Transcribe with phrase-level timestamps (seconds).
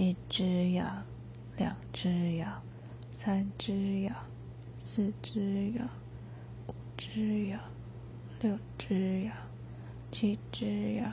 [0.00, 1.04] 一只羊，
[1.56, 2.62] 两只羊，
[3.12, 4.14] 三只羊，
[4.76, 5.88] 四只羊，
[6.68, 7.60] 五只羊，
[8.40, 9.34] 六只羊，
[10.12, 11.12] 七只羊，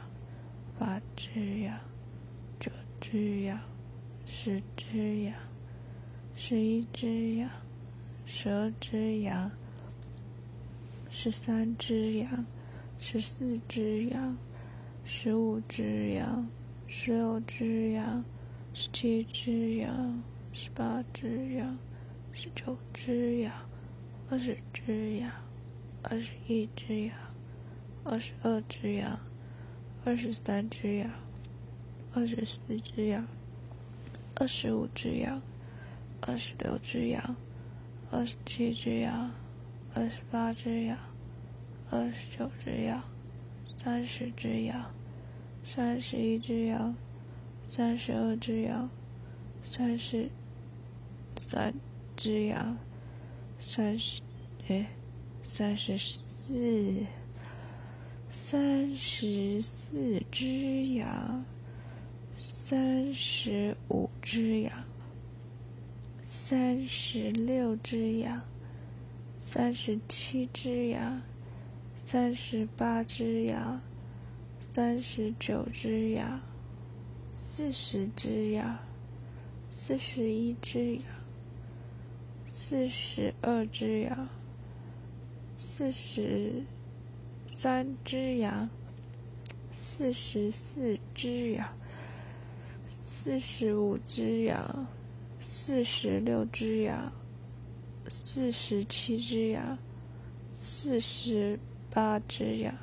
[0.78, 1.76] 八只羊，
[2.60, 2.72] 九
[3.02, 3.60] 只羊，
[4.24, 5.34] 十只羊，
[6.36, 7.50] 十一只羊，
[8.24, 9.50] 十二只羊，
[11.10, 12.46] 十三只羊，
[13.00, 14.38] 十四只羊，
[15.04, 16.48] 十五只羊，
[16.86, 18.24] 十六只羊。
[18.78, 21.78] 十七只羊，十八只羊，
[22.34, 23.54] 十九只羊，
[24.30, 25.32] 二十只羊，
[26.04, 27.16] 二十一只羊，
[28.04, 29.18] 二十二只羊，
[30.04, 31.10] 二十三只羊，
[32.14, 33.26] 二十四只羊，
[34.36, 35.42] 二十五只羊，
[36.20, 37.34] 二十六只羊，
[38.12, 39.32] 二十七只羊，
[39.94, 40.98] 二十八只羊，
[41.90, 43.02] 二十九只羊，
[43.78, 44.92] 三十只羊，
[45.64, 46.94] 三十一只羊。
[47.68, 48.90] 三十二只羊，
[49.62, 50.30] 三十
[51.38, 51.74] 三
[52.16, 52.78] 只羊，
[53.60, 54.22] 三十
[54.68, 54.88] 哎，
[55.44, 57.04] 三十四，
[58.30, 61.44] 三十四只羊，
[62.38, 64.72] 三十五只羊，
[66.24, 68.42] 三十六只羊，
[69.40, 71.22] 三十七只羊，
[71.98, 73.82] 三十八只羊，
[74.60, 76.40] 三十九只羊。
[77.58, 78.78] 四十只羊，
[79.72, 81.04] 四十一只羊，
[82.52, 84.28] 四十二只羊，
[85.56, 86.66] 四十
[87.48, 88.70] 三只羊，
[89.72, 91.66] 四十四只羊，
[93.02, 94.86] 四十五只羊，
[95.40, 97.10] 四十六只羊，
[98.10, 99.78] 四十七只羊，
[100.54, 101.58] 四十
[101.90, 102.76] 八只羊，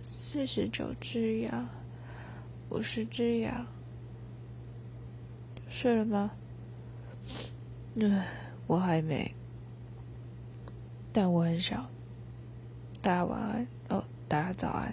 [0.00, 1.68] 四十九只羊，
[2.70, 3.66] 五十只羊。
[5.68, 6.30] 睡了吗？
[7.94, 8.22] 嗯，
[8.66, 9.34] 我还没，
[11.12, 11.86] 但我很想。
[13.00, 14.92] 大家晚安哦，大家早安。